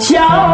[0.00, 0.44] Cháu.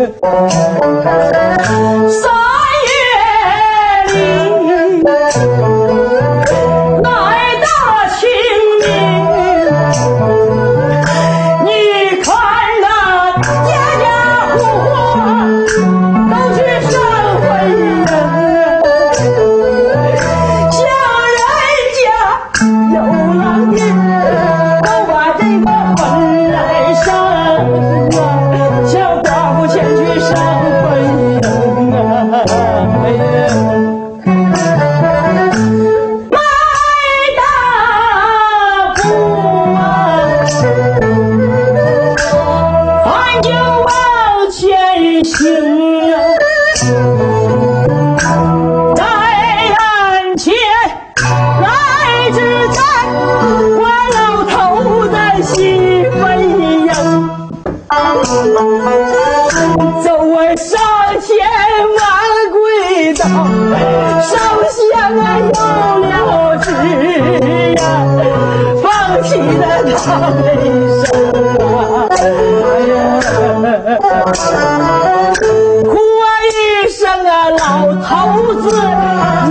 [0.00, 0.59] Müzik
[69.30, 69.62] 气得
[69.94, 70.06] 他
[70.42, 70.44] 没
[71.04, 71.06] 声
[71.60, 72.10] 啊！
[72.10, 72.18] 哎
[72.90, 72.92] 呀，
[75.84, 77.62] 哭啊一声啊，老
[78.02, 78.10] 头
[78.60, 78.64] 子，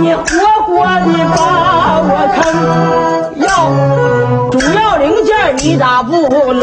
[0.00, 0.20] 你活
[0.66, 1.38] 活的把
[2.04, 2.38] 我坑！
[3.40, 3.48] 要
[4.50, 6.12] 主要零件你咋不
[6.52, 6.62] 能？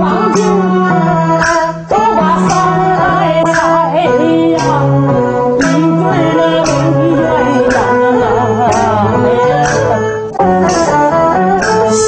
[0.00, 1.44] 房顶儿
[1.90, 2.50] 都把三
[3.44, 3.52] 呀
[3.94, 4.64] 一对儿
[9.20, 9.24] 那
[11.92, 12.00] 小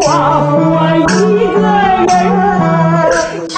[0.00, 0.06] 寡
[0.48, 0.56] 妇
[0.96, 1.60] 一个
[1.92, 2.08] 人
[3.50, 3.54] 去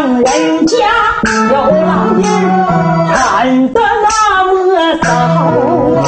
[0.00, 0.76] 人家
[1.50, 1.54] 有
[1.84, 2.24] 老爹，
[3.12, 4.08] 喊得那
[4.46, 4.58] 么
[5.02, 5.06] 早
[6.00, 6.02] 啊！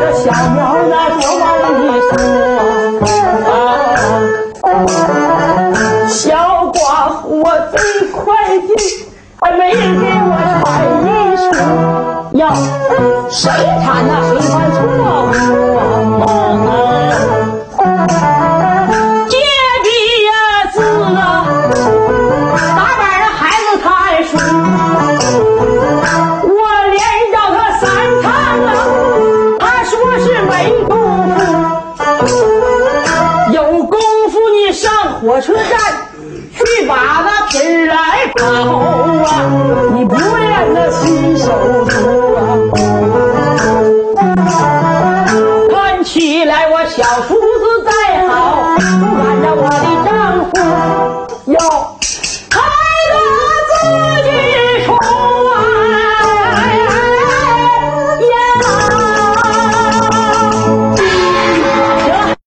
[0.00, 0.58] 这小苗
[0.88, 1.42] 那就往
[1.78, 2.10] 里说
[3.46, 3.50] 啊，
[6.08, 6.16] 小
[6.72, 6.76] 寡
[7.22, 8.18] 妇我最快
[8.66, 8.68] 进，
[9.40, 10.30] 还没人给我
[10.64, 10.66] 喘
[11.04, 11.06] 一
[11.36, 11.46] 声，
[12.32, 12.42] 要
[13.30, 13.38] 谁
[13.84, 14.76] 喊那谁犯错
[15.30, 15.67] 误。
[35.20, 35.64] 火车站
[36.54, 39.28] 去把那皮来烤啊。
[39.94, 42.40] 你不练那新手做啊。
[45.70, 49.97] 看起来我小叔子再好不赶着我的